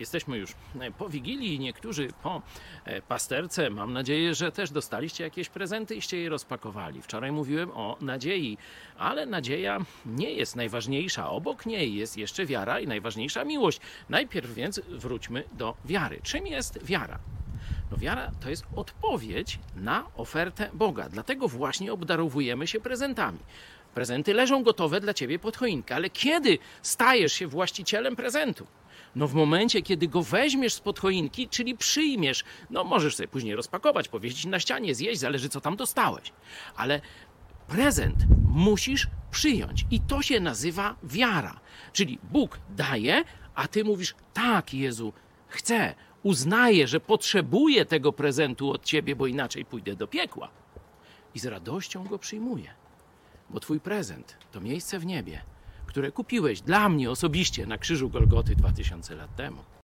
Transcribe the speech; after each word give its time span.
Jesteśmy 0.00 0.38
już 0.38 0.54
e, 0.80 0.90
po 0.90 1.08
Wigilii, 1.08 1.58
niektórzy 1.58 2.08
po 2.22 2.42
e, 2.84 3.02
pasterce. 3.02 3.70
Mam 3.70 3.92
nadzieję, 3.92 4.34
że 4.34 4.52
też 4.52 4.70
dostaliście 4.70 5.24
jakieś 5.24 5.48
prezenty 5.48 5.94
iście 5.94 6.16
je 6.16 6.28
rozpakowali. 6.28 7.02
Wczoraj 7.02 7.32
mówiłem 7.32 7.70
o 7.70 7.96
nadziei, 8.00 8.58
ale 8.98 9.26
nadzieja 9.26 9.78
nie 10.06 10.30
jest 10.30 10.56
najważniejsza. 10.56 11.30
Obok 11.30 11.66
niej 11.66 11.94
jest 11.94 12.16
jeszcze 12.16 12.46
wiara 12.46 12.80
i 12.80 12.86
najważniejsza 12.86 13.44
miłość. 13.44 13.80
Najpierw 14.08 14.54
więc 14.54 14.80
wróćmy 14.88 15.44
do 15.52 15.76
wiary. 15.84 16.20
Czym 16.22 16.46
jest 16.46 16.84
wiara? 16.84 17.18
No 17.90 17.96
wiara 17.96 18.30
to 18.40 18.50
jest 18.50 18.64
odpowiedź 18.76 19.58
na 19.76 20.04
ofertę 20.16 20.70
Boga. 20.74 21.08
Dlatego 21.08 21.48
właśnie 21.48 21.92
obdarowujemy 21.92 22.66
się 22.66 22.80
prezentami. 22.80 23.38
Prezenty 23.94 24.34
leżą 24.34 24.62
gotowe 24.62 25.00
dla 25.00 25.14
ciebie 25.14 25.38
pod 25.38 25.56
choinkę, 25.56 25.94
ale 25.94 26.10
kiedy 26.10 26.58
stajesz 26.82 27.32
się 27.32 27.46
właścicielem 27.46 28.16
prezentu? 28.16 28.66
No 29.16 29.28
w 29.28 29.34
momencie, 29.34 29.82
kiedy 29.82 30.08
go 30.08 30.22
weźmiesz 30.22 30.74
spod 30.74 30.98
choinki, 30.98 31.48
czyli 31.48 31.76
przyjmiesz, 31.76 32.44
no 32.70 32.84
możesz 32.84 33.16
sobie 33.16 33.28
później 33.28 33.54
rozpakować, 33.54 34.08
powiesić 34.08 34.46
na 34.46 34.60
ścianie, 34.60 34.94
zjeść, 34.94 35.20
zależy 35.20 35.48
co 35.48 35.60
tam 35.60 35.76
dostałeś. 35.76 36.32
Ale 36.76 37.00
prezent 37.68 38.16
musisz 38.54 39.06
przyjąć 39.30 39.86
i 39.90 40.00
to 40.00 40.22
się 40.22 40.40
nazywa 40.40 40.96
wiara. 41.02 41.60
Czyli 41.92 42.18
Bóg 42.22 42.58
daje, 42.76 43.24
a 43.54 43.68
ty 43.68 43.84
mówisz 43.84 44.14
tak, 44.34 44.74
Jezu, 44.74 45.12
chcę, 45.48 45.94
uznaję, 46.22 46.88
że 46.88 47.00
potrzebuję 47.00 47.84
tego 47.84 48.12
prezentu 48.12 48.70
od 48.70 48.84
ciebie, 48.84 49.16
bo 49.16 49.26
inaczej 49.26 49.64
pójdę 49.64 49.96
do 49.96 50.06
piekła. 50.06 50.50
I 51.34 51.38
z 51.38 51.46
radością 51.46 52.04
go 52.04 52.18
przyjmuję, 52.18 52.70
bo 53.50 53.60
twój 53.60 53.80
prezent 53.80 54.36
to 54.52 54.60
miejsce 54.60 54.98
w 54.98 55.06
niebie, 55.06 55.40
które 55.86 56.12
kupiłeś 56.12 56.60
dla 56.60 56.88
mnie 56.88 57.10
osobiście 57.10 57.66
na 57.66 57.78
krzyżu 57.78 58.10
Golgoty 58.10 58.56
2000 58.56 59.14
lat 59.14 59.36
temu. 59.36 59.77